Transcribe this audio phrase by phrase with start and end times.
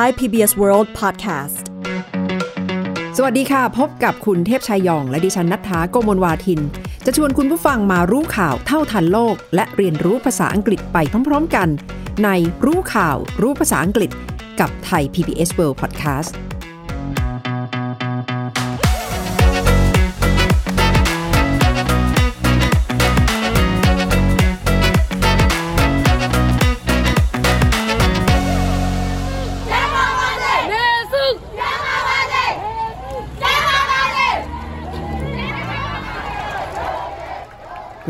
[0.00, 1.56] Thai PBS World Podcast
[3.16, 6.60] สวัสดีค่ะ พบกับคุณเทพชายยอง และดิฉันนัทธาโกมลวาทิน
[7.04, 11.68] จะชวนคุณผู้ฟังมารู้ข่าวเท่าทันโลก และเรียนรู้ภาษาอังกฤษไปพร้อม ๆ กัน
[12.22, 12.28] ใน
[12.64, 14.10] รู้ข่าวรู้ภาษาอังกฤษ
[14.60, 16.30] กับไทย PBS World Podcast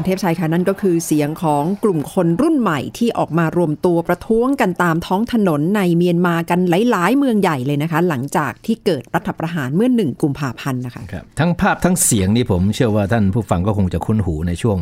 [0.06, 6.60] เทพชัยคะนั่นก็คือเสียงของกลุ่มคนรุ่นใหม่ที่ออกมารวมตัวประท้วงกันตามท้องถนนในเมียนมากัน
[6.90, 14.78] หลาย ๆ เมืองใหญ่เลยนะคะ หลังจากที่เกิดรัฐประหารเมื่อหนึ่งกุมภาพันธ์นะคะครับทั้งภาพทั้งเสียงนี่ผมเชื่อว่าท่านผู้ฟังก็คงจะคุ้นหูในช่วง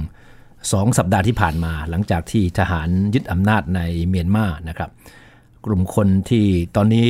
[0.73, 4.91] สองสัปดาห์ที่ผ่านมา หลังจากที่ทหารยึดอำนาจในเมียนมานะครับ
[5.65, 6.45] กลุ่มคนที่
[6.77, 7.09] ตอนนี้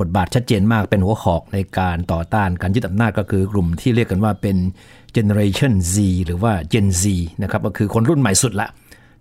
[0.00, 4.56] บทบาทชัดเจนมากเป็นหัวหอกในการต่อต้านการยึดอำนาจก็คือกลุ่มที่เรียกกันว่าเป็น
[5.16, 5.94] Generation Z
[6.26, 7.04] หรือว่า Gen Z
[7.42, 8.68] นะครับก็คือคนรุ่นใหม่สุดละ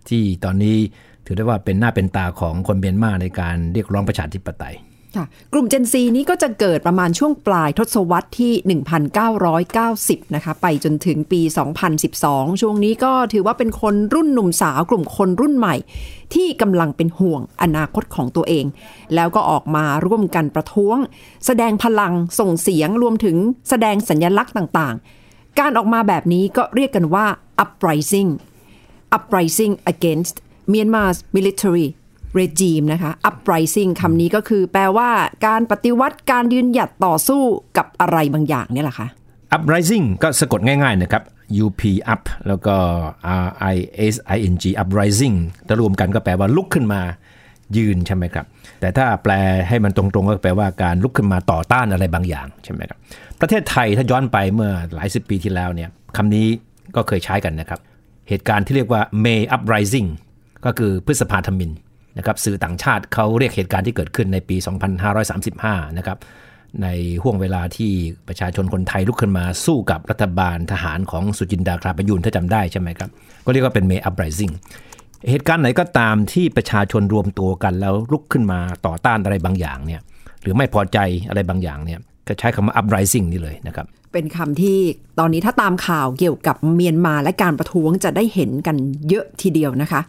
[0.09, 0.77] ที่ตอนนี้
[1.25, 4.75] ถือได้ว่าเป็นหน้าเป็นตาของคนเมียนมาในการเรียกร้องประชาธิปไตย
[5.15, 8.53] ค่ะกลุ่ม Gen Z นี้ก็จะเกิดประมาณช่วงปลายทศวรรษที่
[9.43, 11.41] 1990 นะคะ ไปจนถึงปี
[12.01, 15.75] 2012 ช่วงนี้ก็ถือว่าเป็นคนรุ่นหนุ่มสาว กลุ่มคนรุ่นใหม่
[16.33, 18.65] ที่กำลังเป็นห่วงอนาคตของตัวเอง
[19.15, 20.97] แล้วก็ออกมาร่วมกันประท้วง
[21.45, 23.37] แสดงพลังส่งเสียงรวมถึง
[23.69, 27.25] แสดงสัญญลักษณ์ต่างๆ การออกมาแบบนี้ก็เรียกกันว่า
[27.63, 28.29] uprising
[29.17, 30.35] uprising against
[30.71, 31.87] Myanmar's military
[32.39, 35.09] regime นะคะ uprising คำนี้ก็คือแปลว่า
[35.47, 37.41] การปฏิวัติการยืนหยัดต่อสู้
[37.77, 39.07] กับอะไรบางอย่างเนี่ยแหละคะ
[39.57, 41.23] uprising ก็สะกดง่ายๆนะครับ
[41.65, 41.81] up
[42.13, 42.75] up แล้วก็
[43.63, 43.75] r i
[44.13, 45.35] s i n g uprising
[45.67, 47.01] ถ้ารวมกันก็แปลว่าลุกขึ้นมา
[47.77, 48.45] ยืนใช่ไหมครับ
[48.79, 49.33] แต่ถ้าแปล
[49.67, 52.99] ให้มันตรงๆ ก็แปลว่าการลุกขึ้นมาต่อต้านอะไรบางอย่างใช่ไหมครับ
[53.41, 56.45] ประเทศไทยถ้าย้อนไปเมื่อหลายสิบปีที่แล้วเนี่ยคำนี้
[56.95, 57.79] ก็เคยใช้กันนะครับ
[58.29, 60.09] เหตุการณ์ที่เรียกว่า May uprising
[60.65, 61.71] ก็คือพฤษภาธมิน
[62.17, 64.55] นะครับสื่อต่างชาติเขาเรียกเหตุการณ์ที่เกิดขึ้นในปี
[65.27, 66.17] 2535 นะครับ
[66.83, 66.87] ใน
[67.23, 67.91] ห่วงเวลาที่
[68.27, 73.09] ประชาชนคนไทยลุกขึ้นมาสู้กับรัฐบาลทหารของสุจินดาคราประยุนถ้าจำได้ใช่ไหมครับ
[73.45, 74.53] ก็เรียกว่าเป็น May uprising
[75.29, 80.01] เหตุการณ์ไหนก็ตามที่ประชาชนรวมตัวกันแล้วลุกขึ้นมาต่อต้านอะไรบางอย่างเนี่ย
[80.41, 80.97] หรือไม่พอใจ
[81.29, 84.77] อะไรบางอย่างเนี่ยก็ใช้คำว่า uprising นี่เลยนะครับ เป็นคำที่
[85.19, 88.75] ตอนนี้ถ้าตามข่าวเกี่ยวกับเมียนมาและการประท้วงจะได้เห็นกัน
[89.09, 90.01] เยอะทีเดียวนะคะ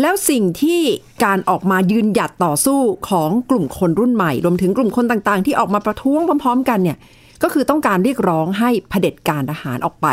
[0.00, 0.80] แล้วสิ่งที่
[1.24, 6.98] การออกมายืนหยัดต่อสู้ของกลุ่มคนรุ่นใหม่ รวมถึงกลุ่มคนต่างๆ ที่ออกมาประท้วงพร้อม ๆ กันเนี่ย
[7.42, 10.06] ก็คือต้องการเรียกร้องให้เผด็จการทหารออกไป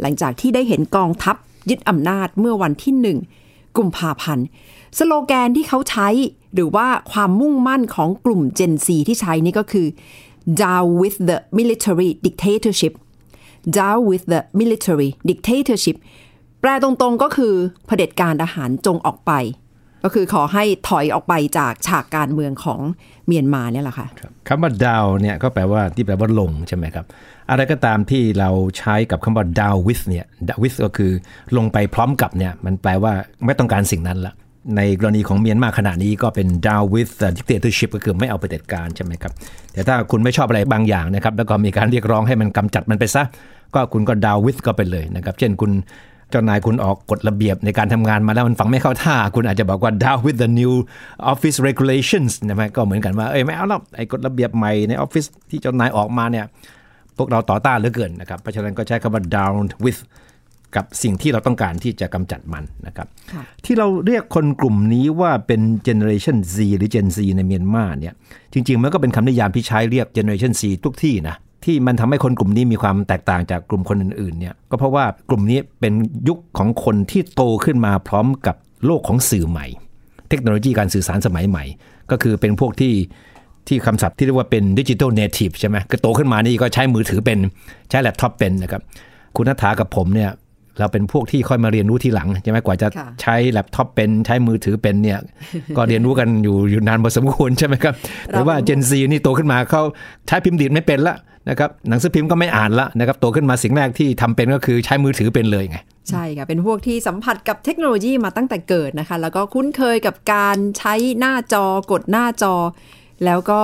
[0.00, 1.36] หลังจากที่ได้เห็นกองทัพ
[1.70, 3.18] ยึดอำนาจเมื่อวันที่หนึ่ง
[3.76, 4.46] กุมภาพันธ์
[4.98, 6.08] สโลแกนที่เขาใช้
[6.54, 9.86] หรือว่าความมุ่งมั่นของกลุ่ม Gen Z ที่ใช้นี่ก็คือ
[10.60, 12.94] down with the military dictatorship
[13.78, 15.96] down with the military dictatorship
[16.60, 17.54] แปลตรงๆก็คือ
[17.86, 19.32] เผด็จการทหารจงออกไป
[20.04, 22.80] ก็คือขอให้ถอยออกไปจากฉากการเมืองของ
[23.26, 24.06] เมียนมาเนี่ยแหละค่ะ
[24.48, 27.06] คำว่า down เนี่ยก็แปลว่าที่แปลว่าลงใช่ไหมครับ
[27.50, 30.26] อะไรก็ตามที่เราใช้กับคำว่า down with เนี่ย
[30.62, 31.12] with ก็คือ
[31.56, 33.12] ลงไปพร้อมกับเนี่ยมันแปลว่า
[33.44, 34.32] ไม่ต้องการสิ่งนั้นละ
[34.76, 39.32] ในกรณีของเมียนมาขณะนี้ก็เป็น down with the dictatorship ก็คือไม่เอาเผด็จการใช่ไหมครับ
[39.72, 43.22] แต่ถ้าคุณไม่ชอบอะไรบางอย่างนะครับ แล้วก็มีการเรียกร้องให้มันกำจัดมันไปซะ
[43.74, 45.72] ก็คุณก็ down with ก็ไปเลยนะครับ เช่นคุณ
[46.30, 50.72] เจ้านายคุณออกกฎระเบียบในการทำงานมาแล้วมันฟังไม่เข้าท่า คุณอาจจะบอกว่า down with the new
[51.32, 56.46] office regulations นะไหมก็เหมือนกันว่าเอ้ยไม่เอาแล้วไอ้กฎระเบียบใหม่ในออฟฟิศที่เจ้านายออกมาเนี่ย
[57.16, 60.00] พวกเราต่อต้านเหลือเกินนะครับเพราะฉะนั้นก็ใช้คำว่า down with
[60.76, 63.06] กับสิ่งที่เราต้องการที่จะกำจัดมันนะครับ
[63.64, 68.14] ที่เราเรียกคนกลุ่มนี้ว่าเป็น generation Z หรือ Gen Z ในเมียนมาเนี่ย
[68.52, 71.36] จริงๆ มันก็เป็นคำนิยามที่ใช้เรียก generation Z ทุกที่นะ
[71.68, 75.92] ที่มันทำให้คนกลุ่มนี้มีความแตกต่างจากกลุ่มคนอื่นๆเนี่ยก็เพราะว่ากลุ่มนี้เป็น
[76.28, 78.56] ยุคของคนที่โตขึ้นมาพร้อมกับ
[78.86, 79.66] โลกของสื่อใหม่
[80.28, 81.64] เทคโนโลยีการสื่อสารสมัยใหม่
[82.10, 82.94] ก็คือเป็นพวกที่
[83.68, 87.38] ที่คำศัพท์ที่เรียกว่าเป็น digital native ใช่ไหมก็โตขึ้นมานี่ก็ใช้มือถือเป็น
[87.90, 88.82] ใช้แล็ปท็อปเป็นนะครับ
[89.36, 90.30] คุณนัฐากับผมเนี่ย
[90.78, 95.18] เราเป็นพวกที่ค่อยมาเรียนรู้ทีหลังใช่ไหมกว่าจะค่ะใช้แล็ปท็อปเป็นใช้มือถือเป็นเนี่ย
[95.76, 97.94] ก็เรียนรู้กันอยู่อยู่นานพอสมควรใช่ไหมครับ
[98.32, 99.82] แต่ว่า Gen Z นี่โตขึ้นมาเขา
[100.26, 101.16] ใช้พิมพ์ดีดไม่เป็นละ
[101.48, 105.78] นะครับหนังสือพิมพ์ก็ไม่อ่านละนะครับโตขึ้นมาสิ่งแรกที่ทำเป็นก็คือใช้มือถือเป็นเลยไง
[106.10, 112.54] ใช่ค่ะ เป็นพวกที่สัมผัสกับเทคโนโลยีมาตั้งแต่เกิดนะคะ แล้วก็คุ้นเคยกับการใช้หน้าจอกดหน้าจอ
[113.24, 113.60] แล้วก็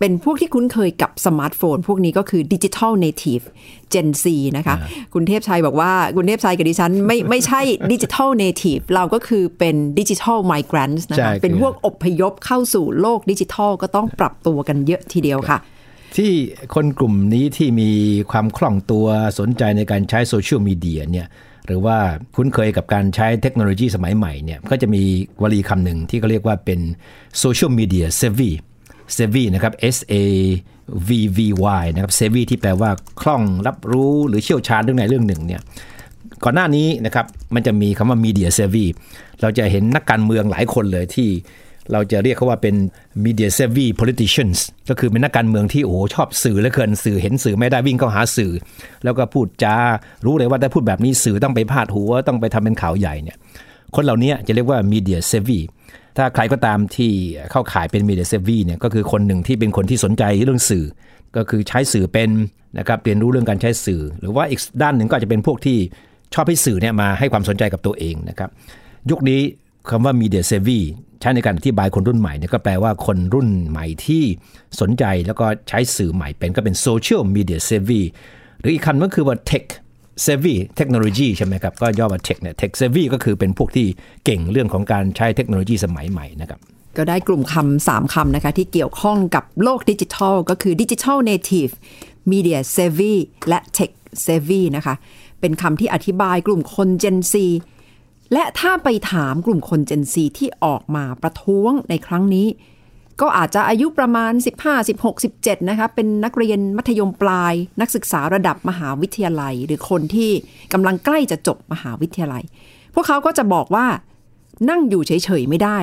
[0.00, 3.40] เป็นพวกที่คุ้นเคยกับสมาร์ทโฟน พวกนี้ก็คือ digital native
[3.92, 4.24] Gen Z
[4.56, 4.76] นะคะ
[5.14, 7.60] คุณเทพชัยบอกว่าคุณเทพชัยกับดิฉันไม่ไม่ใช่
[7.92, 15.58] digital native เราก็คือเป็น digital migrant นะใช่คะเป็นคือพวกอพยพเข้าสู่โลกดิจิทัลก็ต้องปรับตัวกันเยอะทีเดียวค่ะ
[16.16, 16.32] ที่
[16.74, 17.90] คนกลุ่มนี้ที่มี
[18.30, 19.06] ความคล่องตัว
[19.38, 21.26] สนใจในการใช้โซเชียลมีเดียเนี่ย
[21.66, 21.96] หรือว่า
[22.36, 25.02] คุ้นเคยกับการใช้เทคโนโลยีสมัยใหม่เนี่ยก็จะมี
[25.42, 26.80] วลีคำหนึ่งที่เขาเรียกว่าเป็น
[27.38, 30.14] social media savvy savvy นะครับ S A
[31.08, 31.38] V V
[31.82, 32.90] Y นะครับ savvy ที่แปลว่า
[33.20, 35.60] คล่องรับรู้หรือเชี่ยวชาญเรื่องใดเรื่องหนึ่งเนี่ย
[36.44, 38.86] ก่อนหน้านี้นะครับมันจะมีคำว่า media savvy
[39.40, 41.28] เราจะเห็นนักการเมืองหลายคนเลยที่
[41.92, 42.74] เราจะเรียกเขาว่าเป็น
[43.24, 44.58] media savvy politicians
[44.88, 48.52] ก็คือเป็นนักการเมืองที่โอ้โหชอบสื่อเหลือเกินสื่อเห็นสื่อไม่ได้วิ่งเข้าหาสื่อ
[49.04, 49.76] แล้วก็พูดจา
[50.26, 53.36] รู้เลยว่าถ้าพูดแบบนี้สื่อต้องไปพาดหัวต้องไปทำเป็นข่าวใหญ่เนี่ย
[53.94, 55.60] คนเหล่านี้จะเรียกว่า media savvy
[56.16, 57.12] ถ้าใครก็ตามที่
[57.50, 60.84] เข้าขายเป็น media savvy เนี่ยก็คือคนหนึ่งที่เป็นคนที่สนใจเรื่องสื่อ
[61.36, 62.30] ก็คือใช้สื่อเป็น
[62.78, 65.78] นะครับเรียนรู้เรื่องการใช้สื่อ หรือว่าอีกด้านหนึ่งก็อาจจะเป็นพวกที่
[66.34, 68.50] ชอบให้สื่อเนี่ยมาให้ความสนใจกับตัวเองนะครับ
[69.10, 69.40] ยุคนี้
[69.90, 70.80] คำว่า media savvy
[71.20, 74.24] ใช้ในการอธิบายคนรุ่นใหม่เนี่ยก็แปลว่าคนรุ่นใหม่ที่
[74.80, 78.02] สนใจแล้วก็ใช้สื่อใหม่เป็นก็เป็น social media savvy
[78.60, 79.66] หรืออีกคำก็คือว่า tech
[80.76, 83.86] เทคโนโลยีใช่ไหมครับ ก็ย่อมา tech เนี่ย tech savvy ก็คือเป็นพวกที่
[84.24, 86.60] เก่งเรื่องของการใช้เทคโนโลยีสมัยใหม่นะครับ
[86.96, 91.68] ก็ได้กลุ่มคำสามคำนะคะที่เกี่ยวข้องกับโลกดิจิทัล ก็คือ digital native
[92.30, 93.14] media savvy
[93.48, 93.90] และ tech
[94.22, 94.94] savvy นะคะ
[95.40, 97.34] เป็นคำที่อธิบายกลุ่มคน Gen Z
[98.32, 102.46] และถ้าไปถามกลุ่มคน Gen Z ที่ออกมาประท้วงในครั้งนี้
[103.20, 104.32] ก็อาจจะอายุประมาณ
[104.62, 110.30] 15 16 17 นะคะ เป็นนักเรียนมัธยมปลาย นักศึกษาระดับมหาวิทยาลัย หรือคนที่
[110.72, 112.44] กำลังใกล้จะจบมหาวิทยาลัย
[112.94, 113.86] พวกเขาก็จะบอกว่า
[114.70, 115.78] นั่งอยู่เฉยๆไม่ได้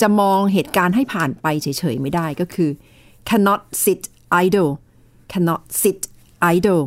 [0.00, 2.70] จะมองเหตุการณ์ให้ผ่านไปเฉยๆไม่ได้ก็คือ
[3.28, 4.00] cannot sit
[4.44, 4.70] idle
[5.32, 6.00] cannot sit
[6.54, 6.82] idle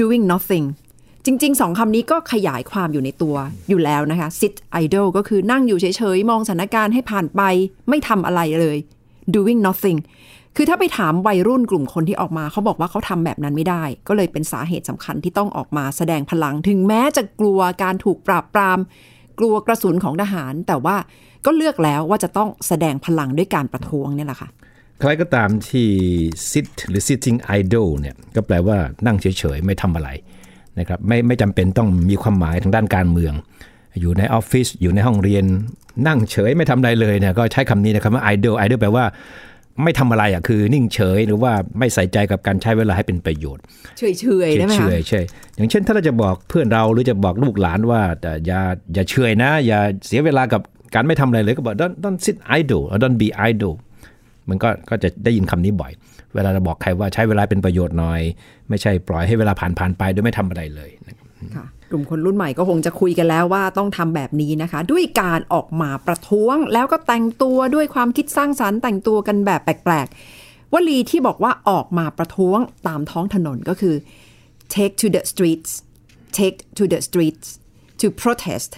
[0.00, 0.66] doing nothing
[1.24, 3.36] จริงๆสองคำนี้ก็ขยายความอยู่ในตัว
[3.68, 7.42] อยู่แล้วนะคะ sit idle ก็คือนั่งอยู่เฉยๆ มองสถานการณ์ให้ผ่านไป
[7.88, 8.78] ไม่ทำอะไรเลย
[9.34, 10.00] doing nothing
[10.56, 18.78] คือถ้าไปถามวัยรุ่นกลุ่มคนที่ออกมาเขาบอกว่าเขาทำแบบนั้นไม่ได้ ก็เลยเป็นสาเหตุสำคัญที่ต้องออกมาแสดงพลัง ถึงแม้จะกลัวการถูกปราบปราม
[19.38, 20.96] กลัวกระสุนของทหาร แต่ว่า
[21.46, 24.48] ก็เลือกแล้วว่าจะต้องแสดงพลังด้วยการประท้วงเนี่ยแหละค่ะ
[25.00, 25.88] ใครก็ตามที่
[26.50, 28.76] sit หรือ sitting idle เนี่ยก็แปลว่า
[29.06, 30.08] นั่งเฉยๆ ไม่ทำอะไร
[30.78, 33.34] นะครับไม่ไม่จำเป็นต้องมีความหมายทางด้านการเมือง
[34.00, 35.44] อยู่ในออฟฟิศอยู่ในห้องเรียน
[36.06, 39.04] นั่งเฉยไม่ทำอะไรเลยเนี่ยก็ใช้คำนี้นะครับว่า idle idle แปลว่า
[39.82, 43.62] ไม่ทำอะไรอะคือนิ่งเฉยหรือว่าไม่ใส่ใจกับการใช้เวลาให้เป็นประโยชน์
[43.98, 44.02] เฉ
[44.46, 45.20] ยๆได้ไหมเฉคะยๆใช่
[45.56, 48.60] อย่างเช่นถ้าเราจะบอกเพื่อนเราหรือจะบอกลูกหลานว่าแต่อย่า
[48.94, 50.60] อย่าเฉยนะ อย่าเสียเวลากับ
[50.94, 53.74] การไม่ทำอะไรเลยก็บอก don't don't sit idle or don't be idle
[54.48, 55.92] มันก็ก็จะได้ยินคำนี้บ่อย
[56.34, 58.20] เวลาเราบอกใครว่าใช้เวลาเป็นประโยชน์หน่อย
[58.68, 73.94] ไม่ใช่ปล่อยให้เวลาผ่านผ่านๆไปโดยไม่ทำอะไรเลยนะครับค่ะ กลุ่มคนรุ่นใหม่ก็คงจะคุยกันแล้วว่าต้องทำแบบนี้นะคะ ด้วยการออกมาประท้วง แล้วก็แต่งตัวด้วยความคิดสร้างสรรค์แต่งตัวกันแบบแปลกๆวลีที่บอกว่าออกมาประท้วงตามท้องถนนก็คือ
[74.74, 75.70] take to the streets
[76.38, 77.46] take to the streets
[78.00, 78.70] to protest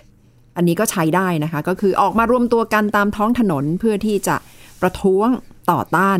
[0.57, 4.37] อันนี้ก็ใช้ได้นะคะ ก็คือออกมารวมตัวกันตามท้องถนนเพื่อที่จะ
[4.83, 5.29] ประท้วง
[5.71, 6.19] ต่อต้าน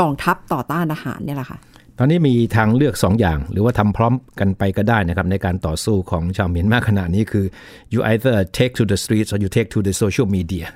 [0.00, 1.58] กองทัพต่อต้านอาหารเนี่ยแหละค่ะ
[2.00, 7.44] ตอนนี้มีทางเลือก 2 อย่าง หรือว่าทำพร้อมกันไปก็ได้นะครับในการต่อสู้ของชาวเมียนมาขณะนี้คือ
[7.92, 10.66] you either take to the streets or you take to the social media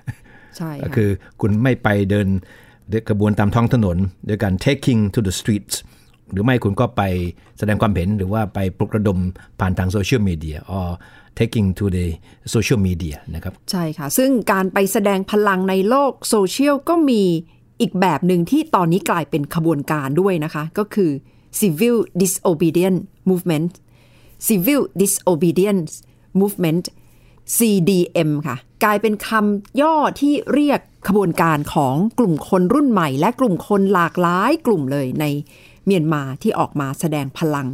[0.56, 1.10] ใช่ก็ค่ะคือ
[1.40, 2.28] คุณไม่ไปเดิน
[2.88, 5.74] เดินกระบวนตามท้องถนนโดยการ taking to the streets
[6.32, 7.02] หรือไม่คุณก็ไป
[7.58, 9.18] แสดงความเห็นหรือว่าไปปลุกระดม
[9.60, 10.88] ผ่านทางโซเชียลมีเดีย or
[11.38, 12.06] taking to the
[12.54, 17.22] social media นะครับ ใช่ค่ะ ซึ่งการไปแสดงพลังในโลกโซเชียลก็มี
[17.82, 21.10] อีกแบบหนึ่งที่ตอนนี้กลายเป็นขบวนการด้วยนะคะ ก็คือ
[21.60, 23.70] civil disobedience movement
[24.46, 25.92] civil disobedience
[26.40, 26.84] movement
[27.56, 35.24] CDM ค่ะ กลายเป็นคำย่อที่เรียกขบวนการของกลุ่มคนรุ่นใหม่ และกลุ่มคนหลากหลายกลุ่มเลยใน
[35.86, 37.66] เมียนมาที่ออกมาแสดงพลัง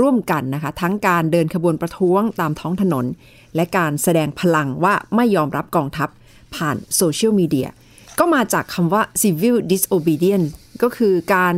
[0.00, 3.06] ร่วมกันนะคะ ทั้งการเดินขบวนประท้วงตามท้องถนน
[3.54, 6.08] และการแสดงพลังว่าไม่ยอมรับกองทัพ
[6.54, 7.68] ผ่านโซเชียลมีเดีย
[8.18, 10.48] ก็มาจากคำว่า civil disobedience
[10.82, 11.54] ก็คือการ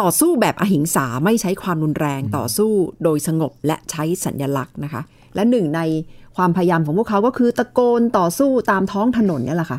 [0.00, 2.72] ต่อสู้แบบอหิงสาไม่ใช้ความรุนแรงต่อสู้
[3.04, 5.02] โดยสงบและใช้สัญญลักษณ์นะคะ
[5.34, 5.80] และหนึ่งใน
[6.36, 9.78] ความพยายามของพวกเขาก็คือตะโกนต่อสู้ตามท้องถนนเนี่ยแหละค่ะ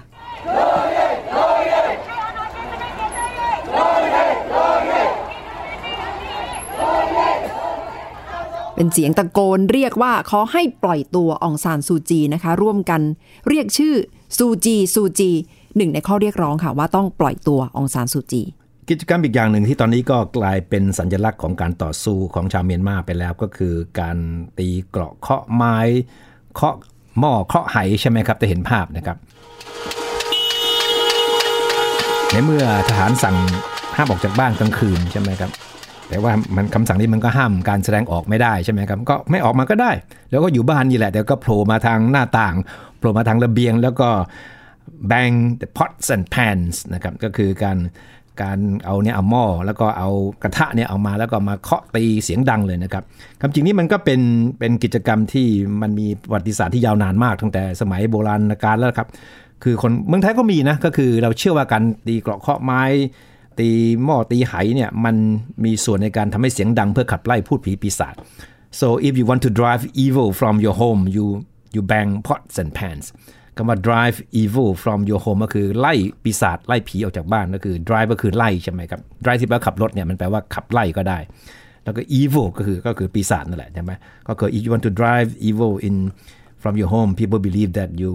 [8.75, 13.01] เป็นเสียงตะโกนเรียกว่าขอให้ปล่อยตัวองซานซูจีนะคะ ร่วมกัน
[13.49, 13.95] เรียกชื่อ
[14.37, 15.31] ซูจีซูจี
[15.77, 18.43] หนึ่งในข้อเรียกร้องค่ะว่าต้องปล่อยตัวองซานซูจี
[18.89, 24.17] กิจกรรมอีกอย่างหนึ่งที่ตอนนี้ก็กลายเป็นสัญลักษณ์ของการต่อสู้ของชาวเมียนมาไปแล้วก็คือ การ
[24.57, 25.77] ตีเกราะเคาะไม้
[26.55, 26.75] เคาะ
[27.19, 29.17] หม้อเคาะไหใช่ไหมครับจะเห็นภาพนะครับ
[32.31, 33.37] ในเมื่อทหารสั่ง
[33.95, 35.51] ห้ามออกจากบ้านกลางคืนใช่ไหมครับ
[36.09, 39.91] แต่ว่ามันคำสั่งนี้มันก็ห้ามการแสดงออกไม่ได้ใช่ไหมครับก็ไม่ออกมาก็ได้
[40.29, 42.55] แล้วก็อยู่บ้านนี่แหละแต่ก็โผล่มาทางหน้าต่าง
[42.97, 44.09] โผล่มาทางระเบียง แล้วก็
[45.11, 47.77] bang the pots and pans นะครับก็คือการ
[48.43, 50.09] การเอาเนี่ยเอาหม้อแล้วก็เอา
[50.43, 53.03] กระทะเนี่ยเอามาแล้วก็มาเคาะตีเสียงดังเลยนะครับ
[53.41, 54.21] คำจริงนี้มันก็เป็น
[54.59, 55.47] เป็นกิจกรรมที่
[55.81, 59.09] มันมีประวัติศาสตร์ที่ยาวนานมากตั้งแต่สมัยโบราณกาลแล้วครับ
[59.63, 62.83] คือคนเมืองไทยก็มีนะก็คือเราเชื่อว่าการตีเกราะเคาะไม้
[63.59, 63.69] ตี
[64.03, 65.15] หม้อตีไหเนี่ยมัน
[65.63, 68.15] มีส่วนในการทำให้เสียงดังเพื่อขับไล่พูดผีปีศาจ
[68.79, 71.25] so if you want to drive evil from your home you
[71.75, 73.05] you bang pots and pans
[73.57, 75.93] คำว่า drive evil from your home ก็คือไล่
[76.23, 81.19] ปีศาจไล่ผีออกจากบ้านก็คือ drive ก็คือไล่ใช่ไหมครับ drive ที่แปลว่าขับรถเนี่ยมันแปลว่าขับไล่ก็ได้
[81.83, 83.91] แล้วก็ evil ก็คือก็คือปีศาจนั่นแหละใช่ไหม
[84.27, 85.95] ก็คือ if you want to drive evil in
[86.61, 88.11] from your home people believe that you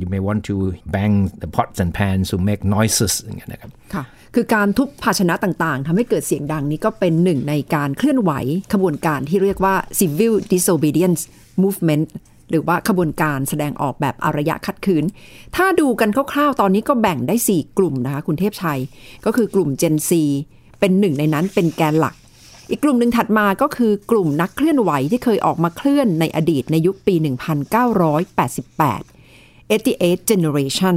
[0.00, 0.56] you may want to
[0.94, 8.32] bang the pots and pans to make noises อย่างเงี้ยนะครับค่ะคือการทุบภาชนะต่างๆทำให้เกิดเสียงดังนี้ก็เป็นหนึ่งในการเคลื่อนไหว
[8.72, 11.22] ขบวนการที่เรียกว่า civil disobedience
[11.62, 12.04] movement
[12.52, 15.04] หรือว่าขบวนการแสดงออกแบบอารยะขัดขืน
[15.56, 18.80] ถ้าดูกันคร่าวๆ ตอนนี้ก็แบ่งได้ 4 กลุ่มนะคะคุณเทพชัย
[19.24, 20.10] ก็คือกลุ่ม Gen Z
[20.80, 22.14] เป็นหนึ่งในนั้นเป็นแกนหลัก
[22.70, 27.14] อีกกลุ่มหนึ่งถัดมาก็คือกลุ่มนักเคลื่อนไหวที่เคยออกมาเคลื่อนในอดีตในยุคปี
[28.22, 30.96] 1988 88 Generation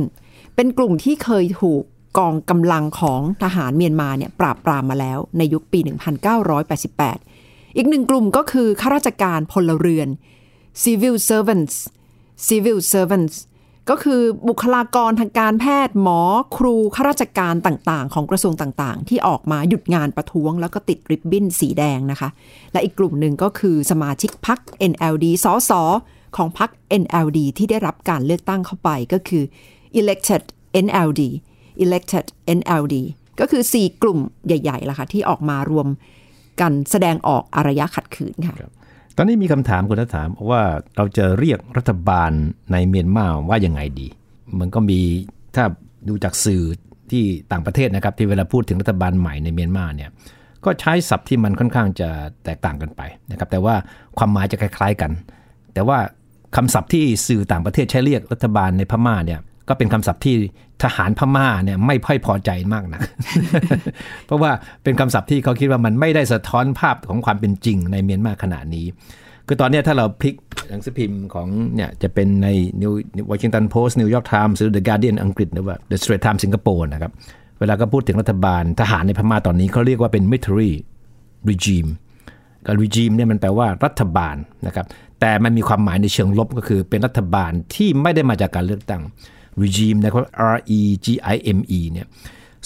[0.55, 1.83] เป็นกลุ่มที่เคยถูก
[2.17, 5.79] กองกำลังของทหารเมียนมาเนี่ยปราบปรามมาแล้วในยุคปี
[7.00, 10.07] 1988 อีกหนึ่งกลุ่มก็คือข้าราชการพลเรือน
[10.84, 11.75] civil servants
[12.48, 13.36] civil servants
[13.89, 16.22] ก็คือบุคลากรทางการแพทย์หมอ
[16.55, 22.29] ครูข้าราชการต่างๆ ของกระทรวงต่างๆ ที่ออกมาหยุดงานประท้วง แล้วก็ติดริบบิ้นสีแดงนะคะ
[22.72, 24.60] และอีกกลุ่มหนึ่งก็คือสมาชิกพรรค
[24.91, 25.72] NLD สส
[26.38, 26.70] ของพรรค
[27.01, 29.44] NLD ที่ได้รับการเลือกตั้งเข้าไปก็คือ
[30.00, 30.44] elected
[30.86, 31.22] NLD
[31.84, 32.25] elected
[32.58, 32.96] NLD
[33.39, 35.88] ก็คือ 4 กลุ่มใหญ่ๆล่ะค่ะที่ออกมารวม
[36.62, 38.55] กันแสดงออกอารยะขัดขืนค่ะ
[39.17, 40.62] ตอนนี้มีคำถามคุณนัฐถามว่า
[40.95, 42.31] เราจะเรียกรัฐบาล
[42.72, 44.07] ในเมียนมาว่ายังไงดี
[44.60, 45.00] มันก็มี
[45.55, 45.63] ถ้า
[46.07, 46.63] ดูจากสื่อ
[47.12, 50.10] ที่ต่างประเทศนะครับ ที่เวลาพูดถึงรัฐบาลใหม่ในเมียนมาเนี่ย
[50.65, 52.10] ก็ใช้ศัพท์ที่มันค่อนข้างจะ
[52.45, 53.75] แตกต่างกันไปนะครับ แต่ว่า
[54.17, 55.12] ความหมายจะคล้าย ๆกัน
[55.74, 55.98] แต่ว่า
[56.55, 60.36] คำศัพท์ที่สื่อต่างประเทศใช้เรียกรัฐบาลในพม่าเนี่ย ก็เป็นคำศัพท์ที่
[60.84, 63.01] ทหารพม่าเนี่ยไม่ค่อยพอใจมากนะ
[64.25, 64.51] เพราะว่า
[64.84, 68.86] เป็นคำศัพท์ที่เขาคิดว่ามันไม่ได้สะท้อนภาพของความเป็นจริงในเมียนมาขณะนี้
[69.48, 70.36] คือตอนนี้ถ้าเราพลิก
[70.69, 72.48] หนังสือพิมพ์ของเนี่ยจะเป็นใน
[72.81, 72.93] New
[73.29, 77.12] Washington Post New York Times หรือ The Guardian อังกฤษหรือว่า The Straits Times สิงคโปร์นะครับ
[77.60, 80.72] เวลาก็พูดถึงรัฐบาลทหารในพม่าตอนนี้เขาเรียกว่าเป็น military
[81.50, 81.89] regime
[82.65, 84.36] ก็ regime เนี่ยมันแปลว่ารัฐบาล
[84.67, 84.86] นะครับ
[85.19, 89.01] แต่มันมีความหมายในเชิงลบก็คือเป็นรัฐบาลที่ไม่ได้มาจากการเลือกตั้ง
[89.63, 90.24] regime นะครับ
[90.55, 92.07] R E G I M E เนี่ย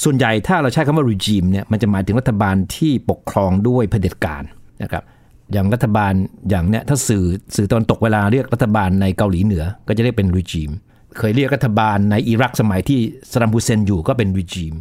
[0.03, 4.43] ส่วนใหญ่ถ้าเราใช้คำว่า regime เนี่ยมันจะหมายถึงรัฐบาลที่ปกครองด้วยเผด็จการ
[4.84, 5.03] นะครับ
[5.51, 6.13] อย่างรัฐบาล
[6.50, 10.74] อย่างเนี้ยถ้าสื่อสื่อตอนตกเวลาเรียกรัฐบาลในเกาหลีเหนือ ก็จะเรียกเป็น regime
[11.17, 13.00] เคยเรียกรัฐบาลในอิรักสมัยที่
[13.31, 14.77] ซาดัมฮุเซนอยู่ก็เป็น regime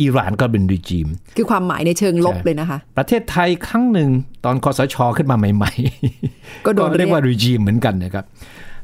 [0.00, 4.10] อิหร่านก็เป็น regime คือความหมายในเชิงลบเลยนะคะ ประเทศไทยครั้งหนึ่ง
[4.44, 5.72] ตอนคอสช ขึ้นมาใหม่
[6.18, 8.24] ๆ ก็โดนเรียกว่าเรียก regime เหมือนกันนะครับ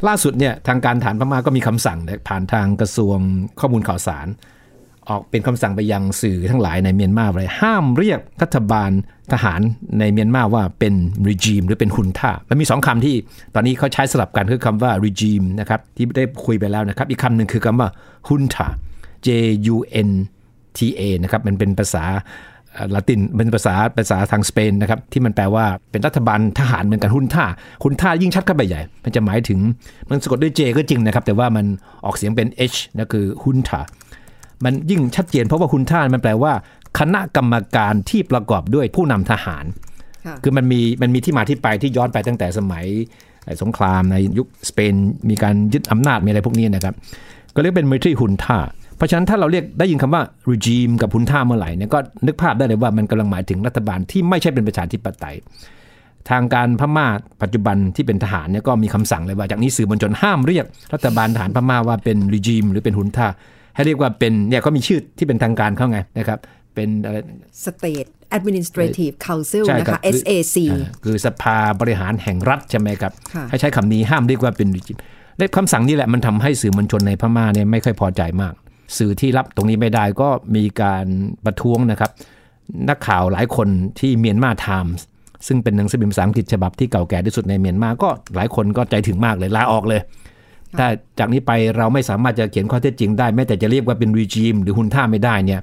[0.08, 3.18] ล่าสุดเนี่ยทางการฐานพม่าก็มีคำสั่งนะผ่านทางกระทรวง
[3.60, 4.26] ข้อมูลข่าวสาร
[5.08, 8.90] ออกเป็นคำสั่งไปยังสื่อทั้งหลายในเมียนมาเลยห้ามเรียกรัฐบาล
[9.32, 9.60] ทหาร
[9.98, 10.94] ในเมียนมาว่าเป็น
[11.28, 13.16] regime หรือเป็นฮุนท่ามันมีสองคำที่
[13.54, 17.88] ตอนนี้เขาใช้สลับกันคือคำว่า regime นะครับที่ได้คุยไปแล้วนะครับ อีกคำหนึ่งคือคำว่า
[18.26, 18.66] junta
[19.26, 19.28] J
[19.74, 19.76] U
[20.08, 20.10] N
[20.76, 22.04] T A นะครับมันเป็นภาษา
[22.94, 27.44] ละตินเป็นภาษาภาษาทางสเปนนะครับที่มันแปลว่าเป็นรัฐบาลทหารเหมือนกันฮุนท่า
[27.84, 29.58] ฮุนท่ายิ่งชัดเข้าไปใหญ่ มันจะหมายถึง
[30.10, 31.66] มันสะกดด้วย J ก็จริงนะครับ แต่ว่ามัน
[32.04, 33.80] ออกเสียงเป็น H นั่นคือฮุนท่า
[34.64, 36.52] มันยิ่งชัดเจนเพราะว่าฮุนท่ามันแปลว่า
[36.98, 39.64] คณะกรรมการที่ประกอบด้วยผู้นำทหาร
[40.26, 42.86] ค่ะคือมันมีมันมีที่มาที่ไปที่ย้อนไปตั้งแต่สมัย
[43.62, 44.94] สงครามในยุคสเปน
[45.30, 46.94] มีการยึดอำนาจมีอะไรพวกนี้นะครับ
[47.54, 48.58] ก็เรียกเป็น military junta
[49.00, 55.36] เพราะฉะนั้นถ้าเราเรียกได้ยินคำว่า regime กับ junta เมื่อไหร่เนี่ยก็นึกภาพได้เลยว่ามันกำลังหมายถึงรัฐบาลที่ไม่ใช่เป็นประชาธิปไตย
[56.30, 57.06] ทางการพม่า
[57.42, 60.64] ปัจจุบันที่เป็นทหารเนี่ยก็มีคำสั่งเลยว่าจากนี้สื่อมวลชนห้ามเรียก
[60.94, 63.26] รัฐบาลทหารพม่าว่าเป็น regime หรือเป็น junta
[63.74, 66.38] ให้เรียกว่าเป็นเนี่ยก็มีชื่อที่เป็นทางการเข้าไงนะครับ
[66.74, 67.16] เป็นอะไร
[67.64, 75.00] State Administrative Council ใช่นะครัคะบคือ SAC อ่าคือสภาบริหารแห่งรัฐใช่ไหมครับค่ะให้ใช้คำนี้ห้ามเรียกว่าเป็น regime
[75.38, 78.54] และคำสั่งนี้แหละมันทำให้สื่อมวลชนในพม่าเนี่ยไม่ค่อยพอใจมาก
[78.98, 81.06] สื่อที่รับตรงนี้ไม่ได้ก็มีการ
[81.44, 82.10] ประท้วงนะครับ
[82.88, 83.68] นักข่าวหลายคน
[84.00, 85.04] ที่เมียนมาไทมส์
[85.46, 90.00] ซึ่งเป็นหนังสือพิมพ์ภาษาอังกฤษฉบับที่เก่าแก่ที่สุดในเมียนมาก็หลายคนก็ใจถึงมากเลยลาออกเลย
[90.78, 90.86] ถ้า
[91.18, 95.60] จากนี้ไปเราไม่สามารถจะเขียนข้อเท็จจริงได้แม้แต่จะเรียกว่าเป็นรีจิมหรือหุนท่าไม่ได้เนี่ย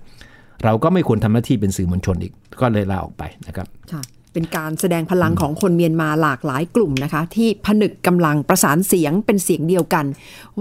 [0.64, 3.68] เราก็ไม่ควรทำหน้าที่เป็นสื่อมวลชนอีกก็เลยลาออกไปนะครับ
[4.38, 10.06] เป็นการแสดงพลังของคนเมียนมาหลากหลายกลุ่มนะคะ ที่ผนึกกำลังประสานเสียงเป็นเสียงเดียวกัน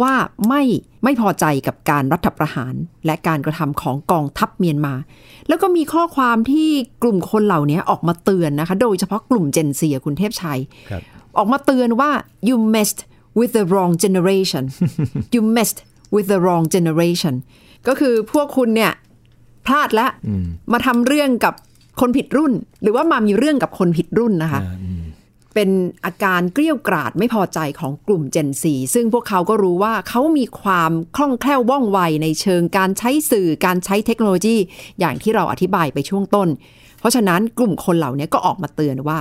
[0.00, 0.12] ว่า
[0.48, 0.62] ไม่
[1.04, 2.74] ไม่พอใจกับการรัฐประหาร
[3.06, 4.94] และการกระทำของกองทัพเมียนมา
[5.48, 6.70] แล้วก็มีข้อความที่
[7.02, 11.02] กลุ่มคนเหล่านี้ออกมาเตือนนะคะ โดยเฉพาะกลุ่มเจนซีคุณเทพชัยครับ
[11.38, 12.10] ออกมาเตือนว่า
[12.48, 13.00] you messed
[13.38, 14.64] with the wrong generation
[15.34, 15.80] you messed
[16.14, 17.34] with the wrong generation
[17.86, 18.92] ก็คือพวกคุณเนี่ย
[19.66, 20.10] พลาดแล้ว
[20.72, 21.54] มาทำเรื่องกับ
[22.00, 24.60] คนผิดรุ่น หรือว่ามามีเรื่องกับคนผิดรุ่นนะคะ
[25.54, 25.70] เป็น
[26.04, 34.56] อาการเกลี้ยวกราดไม่พอใจของกลุ่ม Gen Z ซึ่งพวกเขาก็รู้ว่าเขามีความคล่องแคล่วว่องไวในเชิงการใช้สื่อการใช้เทคโนโลยี
[35.00, 36.48] อย่างที่เราอธิบายไปช่วงต้น
[36.98, 39.18] เพราะฉะนั้นกลุ่มคนเหล่านี้ก็ออกมาเตือนว่า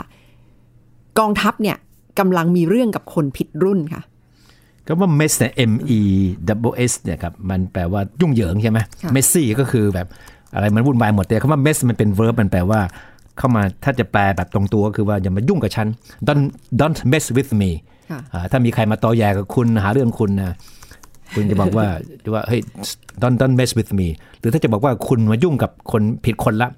[1.19, 1.77] กองทัพเนี่ย
[2.19, 4.01] กำลังมีเรื่องกับคนผิดรุ่นค่ะ
[4.87, 5.99] ก็ว่า mess เนี่ย M E
[6.69, 10.07] W S เนี่ยครับมันแปลว่ายุ่งเหยิงใช่ไหมค่ะ messy ก็คือแบบ
[10.55, 12.79] อะไรมันวุ่นวายหมดแต่คำว่า mess มันเป็น verb มันแปลว่า
[13.37, 15.87] เข้ามาถ้าจะแปลแบบตรงตัวก็คือว่าอย่ามายุ่งกับฉัน
[16.27, 16.45] don't
[16.81, 17.71] don't mess with me
[18.11, 20.55] ค่ะอ่าถ้ามีใครมาตอแยกับคุณหาเรื่องคุณนะ
[21.35, 21.87] คุณจะบอกว่า
[22.33, 22.61] ว่าเฮ้ย
[23.21, 24.07] don't don't mess with me
[24.39, 26.69] หรือถ้าจะบอกว่าคุณมายุ่งกับคนผิดคนละ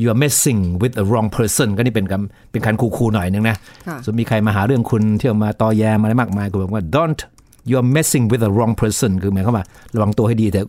[0.00, 3.56] you are messing with the wrong person ก็นี่เป็นคำเป็นคันคูๆหน่อยนึงนะ
[3.88, 7.20] ค่ะส่วนมีใครมาหาเรื่องคุณเที่ยวมาตอแยมาอะไรมากมายก็บอกว่า don't
[7.68, 10.60] you are messing with the wrong person คือหมายความว่าระวังตัวให้ดีแต่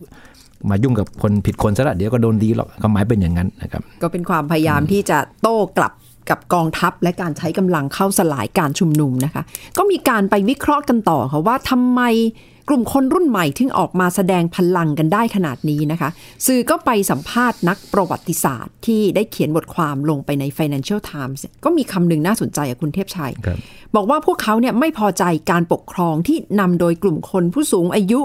[0.70, 5.92] มายุ่งกับคนผิดคนซะละเดี๋ยวก็โดนดีหรอกความหมายเป็นอย่างนั้นนะครับ ก็เป็นความพยายามที่จะโต้กลับ
[6.30, 9.42] กับกองทัพและการใช้กำลังเข้าสลายการชุมนุมนะคะ
[9.78, 12.00] ก็มีการไปวิเคราะห์กันต่อค่ะว่าทำไม
[12.68, 16.08] กลุ่มคนรุ่นใหม่ถึงออกมาแสดงพลังกันได้ขนาดนี้นะคะ
[16.46, 23.58] สื่อก็ไปสัมภาษณ์นักประวัติศาสตร์ที่ได้เขียนบทความลงไปใน Financial Times ก็มีคำหนึ่งน่าสนใจอะคุณเทพชัยครับ
[23.96, 28.20] บอกว่าพวกเขาเนี่ยไม่พอใจการปกครองที่นำโดยกลุ่มคนผู้สูงอายุ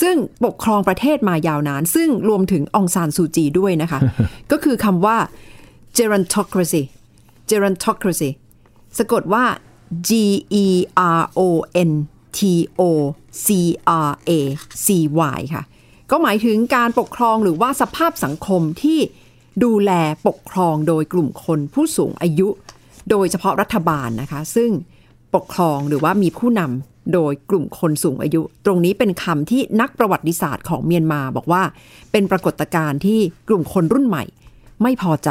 [0.00, 4.00] ซึ่งปกครองประเทศมายาวนาน ซึ่งรวมถึงองซานซูจีด้วยนะคะ
[4.50, 5.16] ก็คือคำว่า
[5.96, 6.82] gerontocracy
[7.50, 8.30] gerontocracy
[8.98, 9.44] สะกดว่า
[10.08, 10.10] G
[10.64, 10.66] E
[11.18, 11.40] R O
[11.88, 11.92] N
[12.36, 12.40] T
[12.80, 12.82] O
[13.44, 13.48] C
[14.06, 14.30] R A
[14.84, 14.88] C
[15.36, 15.62] Y ค่ะ
[16.10, 18.98] ก็หมายถึงการปกครองหรือว่าสภาพสังคมที่
[19.64, 19.90] ดูแล
[20.26, 22.48] ปกครองโดยกลุ่มคนผู้สูงอายุ
[23.10, 24.70] โดยเฉพาะรัฐบาลนะคะ ซึ่ง
[25.34, 31.62] ปกครองหรือว่ามีผู้นำ โดยกลุ่มคนสูงอายุ ตรงนี้เป็นคำที่นักประวัติศาสตร์ของเมียนมาบอกว่า
[32.12, 34.24] เป็นปรากฏการณ์ที่กลุ่มคนรุ่นใหม่
[34.82, 35.30] ไม่พอใจ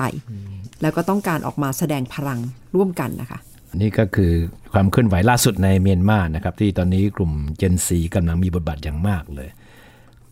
[0.82, 2.40] แล้วก็ต้องการออกมาแสดงพลัง
[2.76, 3.40] ร่วมกันนะคะ
[3.82, 4.32] นี่ก็คือ
[4.74, 7.32] ความเคลื่อนไหวล่าสุดในเมียนมานะครับ ที่ตอนนี้กลุ่ม
[7.62, 9.50] Gen Z กำลังมีบทบาทอย่างมากเลย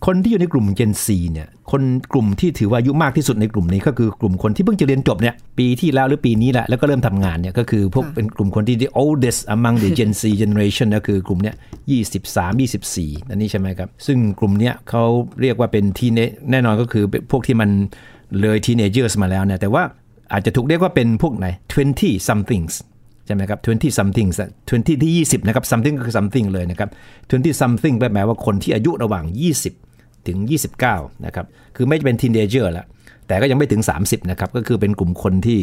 [0.06, 1.82] คนที่อยู่ในกลุ่ม Gen Z เนี่ย คน
[2.14, 11.56] กลุ่มที่ถือว่าอายุมากที่สุดในกลุ่มนี้ก็คือกลุ่มคนที่เพิ่งจะเรียนจบเนี่ยปีที่แล้วหรือปีนี้แหละแล้วก็เริ่มทำงานเนี่ยก็คือพวกค่ะเป็นกลุ่มคนที่ the oldest among the Gen Z generation ก็คือกลุ่มเนี้ย
[12.18, 12.60] 23
[12.90, 15.04] 24นั่นนี่ใช่ไหมครับ ซึ่งกลุ่มเนี้ยเขา
[15.42, 16.20] เรียกว่าเป็นทีเน
[16.52, 17.70] แน่นอนก็คือเป็นพวกที่มัน
[18.42, 19.84] เลย teenagers มาแล้วเนี่ยแต่ว่า
[20.32, 21.46] อาจจะถูกเรียกว่าเป็นพวกไหน
[21.88, 22.74] 20 somethings
[23.26, 24.30] ใช่ไหมครับ20 something
[24.66, 26.90] 20 ที่ 20 นะครับ something ก็คือ something เลยนะครับ
[27.32, 29.89] 20 something แปลว่าคนที่อายุระหว่าง 20
[30.28, 30.38] ถึง
[30.86, 32.86] 29 นะครับ คือไม่เป็น teenager แล้ว
[33.28, 35.60] แต่ก็ยังไม่ถึง 30 นะครับ ก็คือเป็นกลุ่มคนที่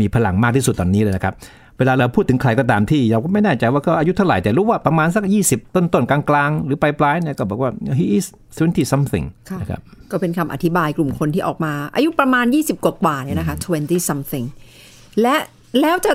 [0.00, 1.34] มีพลังมากที่สุดตอนนี้เลยนะครับ
[1.78, 8.26] เวลาเราพูดถึงใครก็ตามที่ เราก็ไม่แน่ใจว่าก็อายุเท่าไหร่ แต่รู้ว่าประมาณสัก 20ต้นต้นๆ กลางๆ หรือปลายๆเนี่ยก็บอกว่า he is
[8.58, 14.46] 20 something ค่ะนะครับ ก็เป็นคำอธิบายกลุ่มคนที่ออกมา อายุประมาณ 20 กว่าๆเนี่ยนะคะ20 something
[15.22, 15.36] และ
[15.80, 16.12] แล้วจะ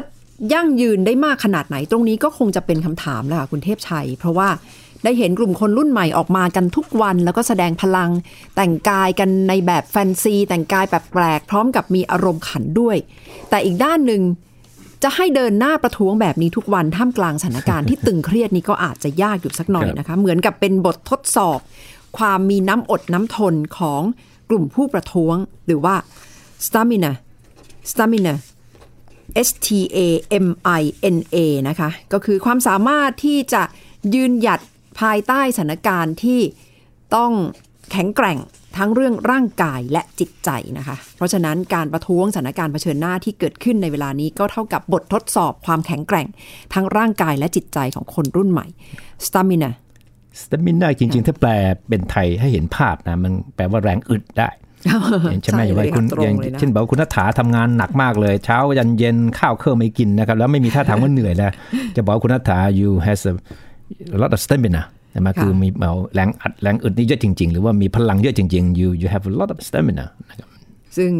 [0.53, 4.49] ยั่งยืนได้มากขนาดไหนตรงนี้ก็คงจะเป็นคำถามแหละค่ะคุณเทพชัย เพราะว่า
[5.03, 8.09] ได้เห็นกลุ่มคนรุ่นใหม่ออกมากันทุกวันแล้วก็แสดงพลัง
[8.55, 12.97] แต่งกายกันในแบบแฟนซี แต่งกายแบบแปลกพร้อมกับมีอารมณ์ขันด้วย
[13.49, 14.21] แต่อีกด้านหนึ่ง
[15.03, 21.59] จะให้เดินหน้าประท้วงแบบนี้ทุกวันท่ามกลางสถานการณ์ที่ตึงเครียดนี้ก็อาจจะยากอยู่สักหน่อยนะคะ เหมือนกับเป็นบททดสอบ
[22.17, 24.01] ความมีน้ำอดน้ำทนของ
[24.49, 25.35] กลุ่มผู้ประท้วง
[25.65, 25.95] หรือว่า
[26.65, 27.11] stamina
[27.91, 28.33] stamina
[29.47, 29.99] S T A
[30.45, 30.47] M
[30.81, 30.83] I
[31.15, 31.35] N A
[31.67, 33.61] นะคะ ก็คือความสามารถที่จะ
[34.15, 34.59] ยืนหยัด
[34.99, 36.41] ภายใต้สถานการณ์ที่
[37.15, 37.31] ต้อง
[37.91, 38.37] แข็งแกร่ง
[38.77, 46.27] ทั้งเรื่องร่างกายและจิตใจนะคะ เพราะฉะนั้นการประท้วงสถานการณ์เผชิญหน้าที่เกิดขึ้นในเวลานี้ก็เท่ากับบททดสอบความแข็งแกร่ง
[46.73, 48.65] ทั้งร่างกายและจิตใจของคนรุ่นใหม่
[49.25, 49.71] stamina
[50.41, 51.49] สเตมินาจริง ๆ ถ้าแปล
[51.87, 54.49] เป็นไทยให้เห็นภาพนะ มันแปลว่าแรงอึดได้
[55.43, 61.51] ใช่ไหมอย่างเลไรยคุณค่ะตรอย่างงเลยนะเช่นบอกว่าคุณนัฐาทำงานหนักมากเลย เช้ายันเย็นข้าวเครื่องไม่กินนะครับ แล้วไม่มีท่าทางว่าเหนื่อยแล้ว
[61.95, 63.37] จะบอกว่าคุณนัฐา you has a, a
[64.23, 70.47] lot of stamina ใช่ไหมคือมีเอาแรงอัดแรงอึดนี่เยอะจริง ๆ หรือว่ามีพลังเยอะจริง ๆ you you have a lot of stamina นะครับ
[70.97, 71.11] ซึ่ง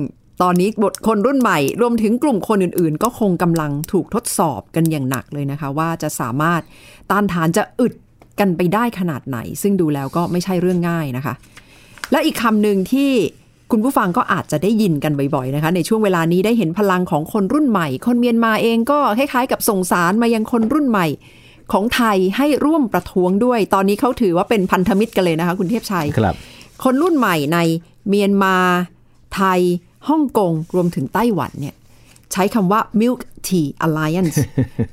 [0.41, 6.61] ตอนนี้บทคนรุ่นใหม่ รวมถึงกลุ่มคนอื่นๆ ก็คงกำลังถูกทดสอบกันอย่างหนักเลยนะคะ ว่าจะสามารถ
[7.11, 7.93] ต้านทานจะอึด
[8.39, 11.33] กันไปได้ขนาดไหน ซึ่งดูแล้วก็ไม่ใช่เรื่องง่ายนะคะ
[12.11, 13.11] และอีกคำหนึ่งที่
[13.71, 21.07] คุณผู้ฟังก็อาจจะได้ยินกันบ่อยๆนะคะ ในช่วงเวลานี้ได้เห็นพลังของคนรุ่นใหม่ คนเมียนมาเองก็คล้ายๆกับส่งสารมายังคนรุ่นใหม่
[21.71, 26.35] ของไทยให้ร่วมประท้วงด้วย ตอนนี้เขาถือว่าเป็นพันธมิตรกันเลยนะคะ คุณเทพชัยครับ
[26.83, 27.59] คนรุ่นใหม่ใน
[28.07, 28.57] เมียนมา
[29.35, 29.61] ไทย
[30.09, 31.75] ฮ่องกงรวมถึงไต้หวันเนี่ย
[32.33, 34.37] ใช้คำว่า milk tea alliance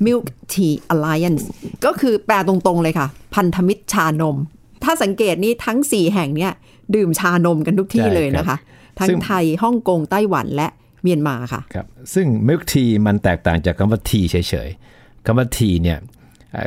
[0.06, 1.44] milk tea alliance
[1.84, 4.36] ก็คือแปลตรงๆเลยค่ะ พันธมิตรชานม
[4.84, 6.52] ถ้าสังเกตนี่ทั้ง 4 แห่งเนี่ย
[6.94, 10.68] ดื่มชานมกันทุกที่ใช่เลยนะคะครับทั้งซึ่งไทยฮ่องกงไต้หวันและ
[11.02, 14.36] เมียนมาค่ะครับซึ่ง milk tea มันแตกต่างจากคำว่า tea เฉ
[14.66, 16.15] ยๆคำว่า tea เนี่ยเอ่อ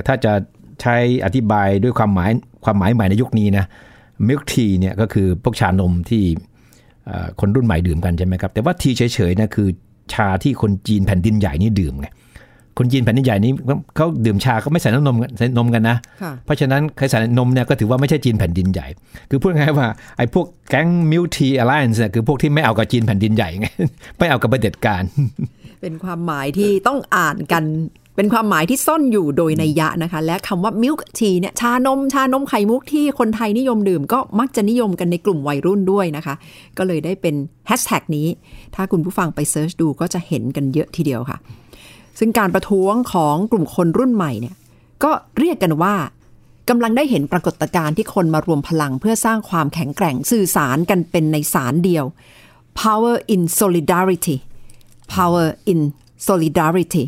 [0.07, 0.33] ถ้าจะ
[0.81, 2.31] ใช้อธิบายด้วยความหมาย
[2.65, 3.65] ความหมายใหม่ในยุคนี้นะ
[4.27, 6.23] milk tea เนี่ยก็คือพวกชานมที่
[7.05, 9.67] เอ่อคนรุ่นใหม่ดื่มกันใช่ไหมครับ แต่ว่า tea เฉยๆนะคือ
[10.13, 12.09] ชาที่คนจีนแผ่นดินใหญ่นี่ดื่มไง
[12.77, 13.51] คนจีนแผ่นดินใหญ่นี่
[13.95, 18.87] เขาดื่มชาเขาไม่ใส่น้ำนมกันใส่นมกันนะค่ะเพราะฉะนั้นใครใส่นมเนี่ยก็ถือว่าไม่ใช่จีนแผ่นดินใหญ่
[19.29, 23.67] คือพูดง่ายๆว่าไอ้พวกแก๊งมิลทีอ l ไลน์เนี่ยคือพวกที่ไม่เอากับจีนแผ่นดินใหญ่ไง
[24.17, 25.03] ไม่เอากับประเผด็จการ
[25.81, 27.63] เป็นความหมายที่ต้องอ่านกัน
[28.19, 36.35] เป็นความหมายที่ซ่อนอยู่โดยในยะนะคะ และคำว่า milk tea เนี่ยชานมชานมไข่มุกที่คนไทยนิยมดื่ม ก็มักจะนิยมกันในกลุ่มวัยรุ่นด้วยนะคะ
[36.77, 37.35] ก็เลยได้เป็น
[37.67, 38.27] แฮชแท็กนี้
[38.75, 41.37] ถ้าคุณผู้ฟังไปเซิร์ชดูก็จะเห็นกันเยอะทีเดียวค่ะ
[42.19, 44.55] ซึ่งการประท้วงของกลุ่มคนรุ่นใหม่เนี่ย
[45.03, 45.95] ก็เรียกกันว่า
[46.69, 52.05] กำลังได้เห็นปรากฏการณ์ที่คนมารวมพลังเพื่อสร้างความแข็งแกร่งสื่อสารกันเป็นในสารเดียว
[52.81, 54.37] power in solidarity
[55.15, 55.79] power in
[56.27, 57.05] solidarity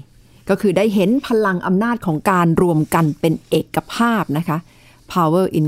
[0.51, 4.57] ก็คือได้เห็นพลังอำนาจของการรวมกันเป็นเอกภาพนะคะ
[5.13, 5.65] power in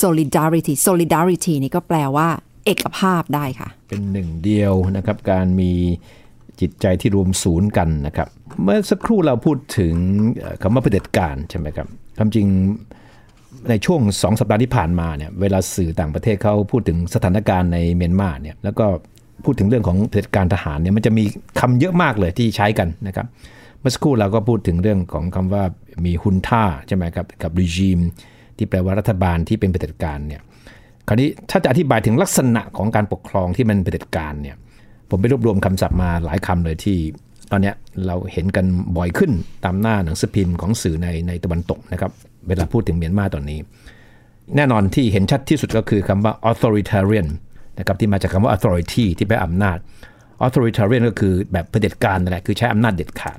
[0.00, 2.28] solidarity solidarity นี่ก็แปลว่า
[2.66, 5.72] เอกภาพได้ค่ะ เป็นหนึ่งเดียวนะครับ การมี
[6.60, 8.28] จิตใจที่รวมศูนย์กันนะครับ
[8.62, 9.94] เมื่อสักครู่เราพูดถึง
[10.62, 11.86] คำว่าเผด็จการใช่ไหมครับ
[12.18, 12.46] ความจริง
[13.68, 18.86] ในช่วงสองสัปดาห์ที่ผ่านมาเนี่ยเวลาสื่อต่างประเทศเขาพูดถึงสถานการณ์ในเมียนมาเนี่ยแล้วก็
[19.44, 21.24] พูดถึงเรื่องของเผด็จการทหารเนี่ยมันจะมี
[21.60, 23.26] คำเยอะมากเลยที่ใช้กันนะครับ
[23.82, 25.64] เมื่อสักครู่เราก็พูดถึงเรื่องของคำว่า
[26.06, 28.00] มีฮุนท่าใช่ไหมครับกับรีจิม
[28.56, 30.40] ที่แปลว่ารัฐบาลที่เป็นเผด็จการเนี่ย
[31.08, 34.56] คราวนี้ถ้าจะอธิบายถึงลักษณะของการปกครองที่มันเผด็จการเนี่ย
[35.10, 36.96] ผมไปรวบรวมคำศัพท์มาหลายคำเลยที่
[37.50, 37.72] ตอนนี้
[38.06, 38.66] เราเห็นกัน
[38.96, 39.32] บ่อยขึ้น
[39.64, 42.12] ตามหน้าหนังสือพิมพ์ของสื่อในในตะวันตกนะครับ
[42.48, 43.58] เวลาพูดถึงเมียนมาตอนนี้
[44.56, 47.28] แน่นอนที่เห็นชัดที่สุดก็คือคำว่า authoritarian
[47.78, 49.78] นะครับที่มาจากคำว่า authority ที่แปลอำนาจ
[50.46, 53.38] authoritarian ก็คือแบบเผด็จการนั่นแหละคือใช้อำนาจเด็ดขาด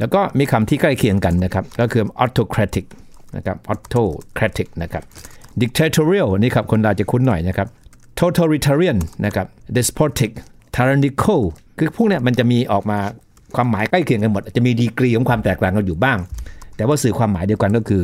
[0.00, 2.86] แล้วก็มีคำที่ใกล้เคียงกันนะครับ ก็คือ autocratic
[3.36, 5.02] นะครับ autocratic นะครับ
[5.60, 7.68] dictatorial นี่ครับคนเราจะคุ้นหน่อยนะครับ
[8.20, 10.32] totalitarian นะครับ despotic
[10.76, 11.40] tyrannical
[11.78, 12.98] คือพวกเนี้ยมันจะมีออกมา
[13.56, 16.18] ความหมายใกล้เคียงกันหมด จะมีดีกรีของความแตกต่างกันอยู่บ้าง
[16.76, 18.02] แต่ว่าสื่อความหมายเดียวกันก็คือ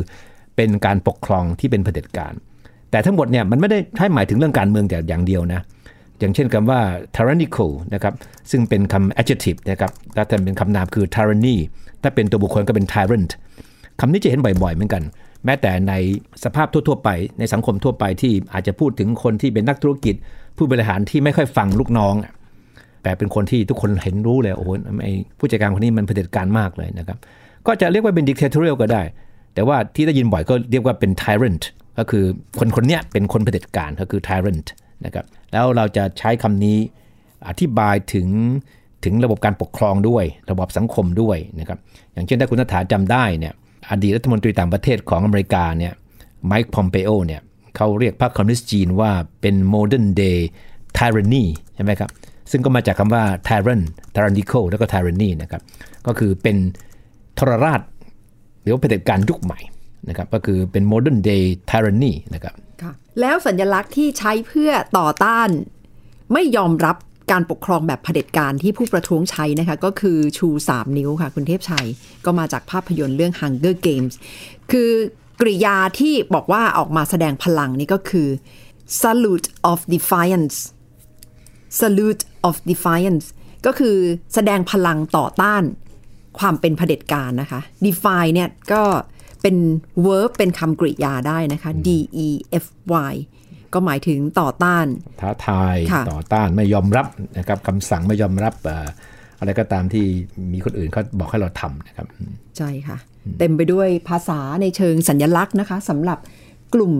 [0.56, 2.32] เป็นการปกครองที่เป็นเผด็จการ
[2.90, 5.60] แต่ทั้งหมดเนี่ยมันไม่ได้ให้หมายถึงเรื่องการเมืองแต่อย่างเดียวนะ
[6.18, 6.80] อย่างเช่นคำว่า
[7.16, 8.14] tyrannical นะครับ
[8.50, 11.56] ซึ่งเป็นคำ adjective นะครับถ้าเป็นคำนามคือ tyranny
[12.02, 13.30] ถ้าเป็นตัวบุคคลก็เป็น tyrant
[14.00, 15.02] คำนี้จะเห็นบ่อยๆเหมือนกัน
[15.44, 15.94] แม้แต่ใน
[16.44, 17.08] สภาพทั่วๆไป
[17.38, 20.14] ในสังคมทั่วไปที่อาจจะพูดถึงคนที่เป็นนักธุรกิจ
[20.56, 22.14] ผู้บริหารที่ไม่ค่อยฟังลูกน้อง
[23.02, 24.70] แต่เป็นคนที่ทุกคนเห็นรู้เลยโอ้โห
[25.02, 27.18] ไอ้ผู้จัดการคนนี้มันเผด็จการมากเลยนะครับ
[27.66, 29.02] ก็จะเรียกว่าเป็น dictatorial ก็ได้
[29.54, 31.64] แต่ว่าที่ได้ยินบ่อยก็เรียกว่าเป็น tyrant
[31.98, 32.24] ก็คือ
[32.58, 34.68] คนคนนี้เป็นคนเผด็จการก็คือ tyrant
[35.04, 36.78] นะครับแล้วเราจะใช้คำนี้
[37.48, 38.28] อธิบายถึง
[39.04, 41.78] ถึงระบบการปกครองด้วย ระบบสังคมด้วยนะครับ
[42.12, 43.52] อย่างเช่นถ้าคุณนัฐาจำได้เนี่ย
[43.90, 45.92] อดีตรัฐมนตรีต่างประเทศของอเมริกาเนี่ย
[46.46, 47.40] ไมค์พอมเปโอเนี่ย
[47.76, 49.10] เขาเรียกพรรคคอมมิวนิสต์จีนว่า
[49.40, 50.38] เป็น modern day
[50.98, 52.10] tyranny ใช่ไหมครับ
[52.50, 53.84] ซึ่งก็มาจากคำว่า tyrant
[54.14, 55.62] tyrannical แล้วก็ tyranny นะครับ
[56.06, 56.56] ก็คือเป็น
[57.38, 57.80] ทรราช
[58.62, 59.60] หรือว่าเผด็จการยุคใหม่
[60.08, 65.48] นะครับ ก็คือเป็น modern day tyranny นะครับค่ะแล้วสัญลักษณ์ที่ใช้เพื่อต่อต้าน
[66.32, 66.96] ไม่ยอมรับ
[67.30, 71.86] การปกครองแบบเผด็จการที่ผู้ประท้วงใช้นะคะ ก็คือชู 3 นิ้วค่ะ คุณเทพชัย
[72.24, 74.14] ก็มาจากภาพยนตร์เรื่อง Hunger Games
[74.72, 74.90] คือ
[75.40, 78.28] กริยาที่บอกว่าออกมาแสดงพลังนี่ก็คือ
[79.02, 80.56] salute of defiance
[81.80, 83.26] salute of defiance
[83.66, 83.96] ก็คือ
[84.34, 85.62] แสดงพลังต่อต้าน
[86.38, 88.82] ความเป็นเผด็จการนะคะ defy เนี่ยก็
[89.42, 89.56] เป็น
[90.06, 91.88] verb เป็นคำกริยาได้นะคะ d
[92.26, 92.28] e
[92.64, 92.66] f
[93.12, 93.14] y
[93.74, 94.86] ก็หมายถึงต่อต้าน
[95.20, 97.06] ท้าทายค่ะต่อต้านไม่ยอมรับ
[97.38, 98.86] นะครับคำสั่งไม่ยอมรับเอ่อ
[99.38, 100.04] อะไรก็ตามที่
[100.52, 102.06] มีคนอื่นเขาบอกให้เราทำนะครับ
[102.58, 102.98] ใช่ค่ะ
[103.38, 106.18] เต็มไปด้วยภาษาในเชิงสัญญลักษณ์นะคะสำหรับ
[106.74, 106.92] กลุ่ม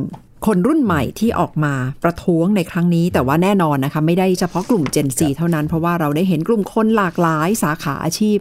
[0.46, 8.38] คนรุ่นใหม่ที่ออกมาประท้วงในครั้งนี้ แต่ว่าแน่นอนนะคะ ไม่ได้เฉพาะกลุ่ม Gen Z เท่านั้น เพราะว่าเราได้เห็นกลุ่มคนหลากหลายสาขาอาชีพ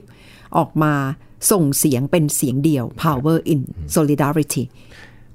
[0.58, 0.94] ออกมา
[1.52, 3.62] ส่งเสียงเป็นเสียงเดียว power in
[3.96, 4.64] solidarity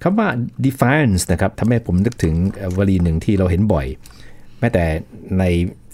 [0.03, 0.29] คำว่า
[0.67, 2.35] defiance นะครับทำให้ผมนึกถึง
[2.77, 3.87] วลีหนึ่งที่เราเห็นบ่อย
[4.59, 4.85] แม้แต่
[5.39, 5.45] ใน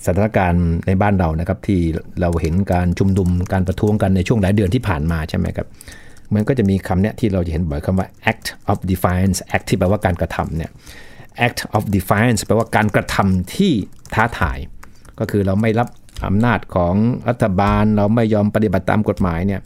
[0.05, 1.81] สถานการณ์ในบ้านเรานะครับ ที่
[2.21, 5.67] เราเห็นการชุมนุมการประท้วงกันในช่วงหลายเดือนที่ผ่านมาใช่ไหมครับ
[6.35, 10.71] มันก็จะมีคำเนี้ยที่เราจะเห็นบ่อยคำว่า act of defiance act ที่แปลว่าการกระทำเนี่ย
[11.47, 13.73] act of defiance แปลว่าการกระทำที่
[14.15, 14.59] ท้าทาย
[15.19, 15.89] ก็คือเราไม่รับ
[16.27, 16.95] อำนาจของ
[17.29, 19.61] รัฐบาล เราไม่ยอมปฏิบัติตามกฎหมายเนี่ย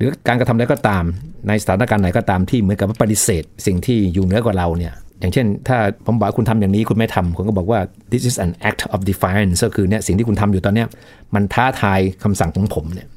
[0.00, 1.04] หรือการกระทำใดก็ตาม
[1.48, 7.80] ในสถานการณ์ไหนก็ตามที่เหมือนกับว่าปฏิเสธ สิ่งที่อยู่เหนือกว่าเราเนี่ยอย่างเช่น ถ้าผมบอกคุณทำอย่างนี้คุณไม่ทำผมก็บอกว่า
[8.12, 10.88] this is an act of defiance ก็คือเนี่ยสิ่งที่คุณทำอยู่ตอนเนี้ย
[11.34, 13.08] มันท้าทายคำสั่งของผมเนี่ย